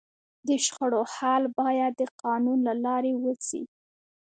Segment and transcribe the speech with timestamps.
[0.47, 3.63] د شخړو حل باید د قانون له لارې وسي.